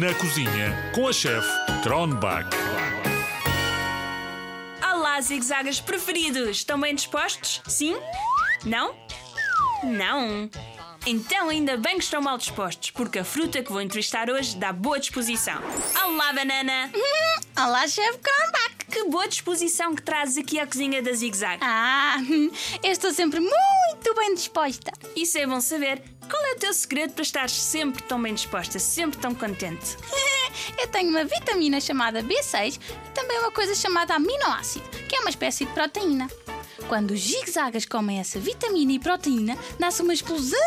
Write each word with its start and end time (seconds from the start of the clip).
Na 0.00 0.14
cozinha 0.14 0.90
com 0.94 1.06
a 1.08 1.12
chefe 1.12 1.48
Tronbach. 1.82 2.48
Olá, 4.82 5.20
zigzagas 5.20 5.78
preferidos! 5.78 6.56
Estão 6.56 6.80
bem 6.80 6.94
dispostos? 6.94 7.60
Sim? 7.68 7.96
Não? 8.64 8.96
Não! 9.82 10.50
Então 11.06 11.50
ainda 11.50 11.76
bem 11.76 11.98
que 11.98 12.04
estão 12.04 12.22
mal 12.22 12.38
dispostos, 12.38 12.90
porque 12.92 13.18
a 13.18 13.24
fruta 13.24 13.62
que 13.62 13.70
vou 13.70 13.82
entrevistar 13.82 14.30
hoje 14.30 14.56
dá 14.56 14.72
boa 14.72 14.98
disposição. 14.98 15.60
Olá, 16.02 16.32
banana! 16.32 16.90
Olá, 17.56 17.86
chefe 17.86 18.18
Kronbach! 18.18 18.73
Que 18.94 19.02
boa 19.06 19.26
disposição 19.26 19.92
que 19.92 20.02
trazes 20.02 20.38
aqui 20.38 20.56
à 20.56 20.64
cozinha 20.64 21.02
da 21.02 21.12
Zig 21.12 21.36
Zag. 21.36 21.58
Ah, 21.60 22.14
eu 22.80 22.92
estou 22.92 23.12
sempre 23.12 23.40
muito 23.40 24.14
bem 24.14 24.36
disposta. 24.36 24.92
Isso 25.16 25.36
é 25.36 25.44
bom 25.44 25.60
saber. 25.60 26.00
Qual 26.30 26.40
é 26.46 26.52
o 26.52 26.58
teu 26.60 26.72
segredo 26.72 27.12
para 27.12 27.22
estar 27.22 27.50
sempre 27.50 28.04
tão 28.04 28.22
bem 28.22 28.32
disposta, 28.32 28.78
sempre 28.78 29.18
tão 29.18 29.34
contente? 29.34 29.96
Eu 30.78 30.86
tenho 30.86 31.10
uma 31.10 31.24
vitamina 31.24 31.80
chamada 31.80 32.22
B6 32.22 32.78
e 32.78 33.10
também 33.10 33.36
uma 33.40 33.50
coisa 33.50 33.74
chamada 33.74 34.14
aminoácido, 34.14 34.88
que 35.08 35.16
é 35.16 35.20
uma 35.20 35.30
espécie 35.30 35.64
de 35.64 35.72
proteína. 35.72 36.30
Quando 36.86 37.10
os 37.10 37.20
zigzagas 37.20 37.84
comem 37.84 38.20
essa 38.20 38.38
vitamina 38.38 38.92
e 38.92 39.00
proteína, 39.00 39.58
nasce 39.76 40.02
uma 40.02 40.14
explosão 40.14 40.60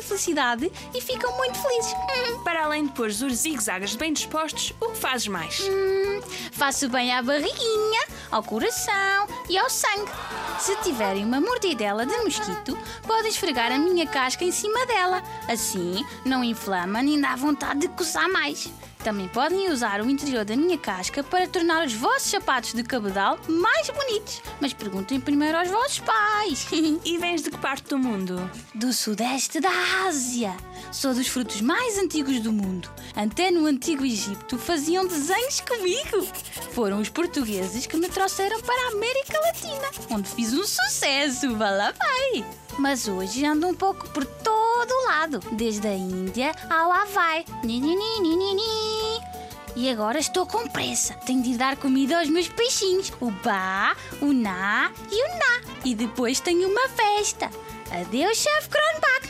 de 0.00 0.06
felicidade 0.06 0.72
e 0.94 1.00
ficam 1.00 1.36
muito 1.36 1.58
felizes. 1.58 1.94
Para 2.44 2.64
além 2.64 2.86
de 2.86 2.92
pôr 2.92 3.08
os 3.08 3.16
zigzagas 3.16 3.94
bem 3.94 4.12
dispostos, 4.12 4.72
o 4.80 4.90
que 4.90 4.98
fazes 4.98 5.28
mais? 5.28 5.60
hum, 5.60 6.20
faço 6.52 6.88
bem 6.88 7.12
à 7.12 7.22
barriguinha, 7.22 8.06
ao 8.30 8.42
coração 8.42 9.26
e 9.48 9.56
ao 9.56 9.68
sangue. 9.70 10.10
Se 10.58 10.76
tiverem 10.82 11.24
uma 11.24 11.40
mordidela 11.40 12.04
de 12.04 12.16
mosquito, 12.18 12.76
podem 13.06 13.30
esfregar 13.30 13.72
a 13.72 13.78
minha 13.78 14.06
casca 14.06 14.44
em 14.44 14.52
cima 14.52 14.84
dela. 14.86 15.22
Assim, 15.48 16.04
não 16.24 16.42
inflama 16.42 17.02
nem 17.02 17.20
dá 17.20 17.36
vontade 17.36 17.80
de 17.80 17.88
coçar 17.88 18.28
mais. 18.28 18.68
Também 19.02 19.28
podem 19.28 19.70
usar 19.70 20.00
o 20.00 20.10
interior 20.10 20.44
da 20.44 20.56
minha 20.56 20.76
casca 20.76 21.22
para 21.22 21.46
tornar 21.46 21.86
os 21.86 21.92
vossos 21.92 22.30
sapatos 22.30 22.72
de 22.72 22.82
cabedal 22.82 23.38
mais 23.48 23.88
bonitos. 23.90 24.42
Mas 24.60 24.72
perguntem 24.72 25.20
primeiro 25.20 25.58
aos 25.58 25.68
vossos 25.68 26.00
pais. 26.00 26.66
E 27.04 27.16
vens 27.16 27.42
de 27.42 27.50
que 27.50 27.58
parte 27.58 27.88
do 27.88 27.98
mundo? 27.98 28.50
do 28.74 28.92
sudeste 28.92 29.60
da 29.60 29.70
Ásia. 30.06 30.56
Sou 30.92 31.12
dos 31.14 31.26
frutos 31.26 31.60
mais 31.60 31.98
antigos 31.98 32.40
do 32.40 32.52
mundo. 32.52 32.88
Até 33.14 33.50
no 33.50 33.66
antigo 33.66 34.04
Egito 34.04 34.56
faziam 34.58 35.06
desenhos 35.06 35.60
comigo. 35.60 36.26
Foram 36.72 37.00
os 37.00 37.08
portugueses 37.08 37.86
que 37.86 37.96
me 37.96 38.08
trouxeram 38.08 38.60
para 38.60 38.88
a 38.88 38.92
América 38.92 39.38
Latina, 39.40 39.90
onde 40.10 40.28
fiz 40.28 40.52
um 40.52 40.64
sucesso, 40.64 41.56
vá 41.56 41.70
lá 41.70 41.92
vai. 41.92 42.44
Mas 42.78 43.08
hoje 43.08 43.44
ando 43.44 43.66
um 43.66 43.74
pouco 43.74 44.08
por 44.10 44.24
todo 44.24 44.90
o 44.90 45.04
lado, 45.06 45.40
desde 45.52 45.88
a 45.88 45.94
Índia 45.94 46.52
ao 46.70 46.92
Havaí. 46.92 47.44
Ni, 47.64 47.80
ni, 47.80 47.96
ni. 47.96 48.77
E 49.78 49.88
agora 49.88 50.18
estou 50.18 50.44
com 50.44 50.66
pressa. 50.66 51.14
Tenho 51.24 51.40
de 51.40 51.56
dar 51.56 51.76
comida 51.76 52.18
aos 52.18 52.28
meus 52.28 52.48
peixinhos. 52.48 53.12
O 53.20 53.30
Bá, 53.30 53.96
o 54.20 54.32
Ná 54.32 54.90
e 55.08 55.24
o 55.24 55.38
Ná. 55.38 55.72
E 55.84 55.94
depois 55.94 56.40
tenho 56.40 56.68
uma 56.68 56.88
festa. 56.88 57.48
Adeus, 57.88 58.38
chefe 58.38 58.70
Kronbach. 58.70 59.28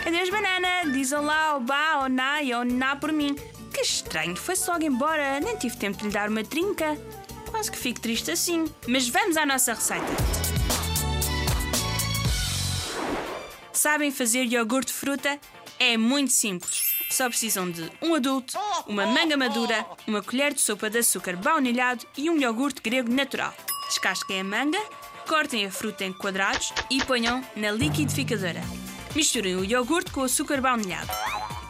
Adeus, 0.08 0.30
banana! 0.30 0.90
Diz 0.90 1.12
olá 1.12 1.48
ao 1.48 1.60
Bá, 1.60 1.96
ao 1.96 2.08
Ná 2.08 2.42
e 2.42 2.50
ao 2.50 2.64
Ná 2.64 2.96
por 2.96 3.12
mim. 3.12 3.36
Que 3.74 3.82
estranho, 3.82 4.34
foi-se 4.34 4.70
logo 4.70 4.82
embora, 4.82 5.38
nem 5.40 5.54
tive 5.58 5.76
tempo 5.76 5.98
de 5.98 6.04
lhe 6.04 6.10
dar 6.10 6.30
uma 6.30 6.42
trinca. 6.42 6.98
Quase 7.50 7.70
que 7.70 7.76
fico 7.76 8.00
triste 8.00 8.30
assim. 8.30 8.64
Mas 8.88 9.06
vamos 9.06 9.36
à 9.36 9.44
nossa 9.44 9.74
receita. 9.74 10.06
Sabem 13.70 14.10
fazer 14.10 14.44
iogurte 14.44 14.94
de 14.94 14.98
fruta? 14.98 15.38
É 15.78 15.98
muito 15.98 16.32
simples. 16.32 16.93
Só 17.14 17.28
precisam 17.28 17.70
de 17.70 17.88
um 18.02 18.16
adulto, 18.16 18.58
uma 18.88 19.06
manga 19.06 19.36
madura, 19.36 19.86
uma 20.04 20.20
colher 20.20 20.52
de 20.52 20.60
sopa 20.60 20.90
de 20.90 20.98
açúcar 20.98 21.36
baunilhado 21.36 22.04
e 22.16 22.28
um 22.28 22.36
iogurte 22.40 22.82
grego 22.82 23.08
natural. 23.08 23.54
Descasquem 23.86 24.40
a 24.40 24.44
manga, 24.44 24.80
cortem 25.24 25.64
a 25.64 25.70
fruta 25.70 26.04
em 26.04 26.12
quadrados 26.12 26.72
e 26.90 27.04
ponham 27.04 27.40
na 27.54 27.70
liquidificadora. 27.70 28.60
Misturem 29.14 29.54
o 29.54 29.64
iogurte 29.64 30.10
com 30.10 30.22
o 30.22 30.24
açúcar 30.24 30.60
baunilhado. 30.60 31.08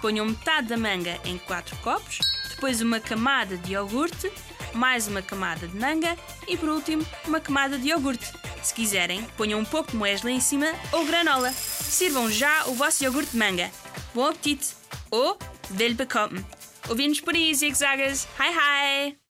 Ponham 0.00 0.24
metade 0.24 0.68
da 0.68 0.78
manga 0.78 1.20
em 1.26 1.36
4 1.36 1.76
copos, 1.82 2.20
depois 2.48 2.80
uma 2.80 2.98
camada 2.98 3.58
de 3.58 3.72
iogurte, 3.72 4.32
mais 4.72 5.06
uma 5.08 5.20
camada 5.20 5.68
de 5.68 5.76
manga 5.76 6.16
e 6.48 6.56
por 6.56 6.70
último 6.70 7.06
uma 7.26 7.38
camada 7.38 7.76
de 7.76 7.88
iogurte. 7.88 8.32
Se 8.62 8.72
quiserem, 8.72 9.22
ponham 9.36 9.60
um 9.60 9.64
pouco 9.66 9.90
de 9.90 9.96
muesli 9.98 10.32
em 10.32 10.40
cima 10.40 10.72
ou 10.90 11.04
granola. 11.04 11.52
Sirvam 11.52 12.30
já 12.30 12.64
o 12.64 12.72
vosso 12.72 13.04
iogurte 13.04 13.32
de 13.32 13.36
manga. 13.36 13.70
Bom 14.14 14.24
apetite! 14.24 14.82
ou 15.14 15.36
willbekommen. 15.68 16.44
Auf 16.88 16.98
Wien 16.98 17.14
Spudis, 17.14 17.62
ich 17.62 17.76
sage 17.76 18.02
es, 18.02 18.26
hi 18.38 18.50
hi! 18.52 19.16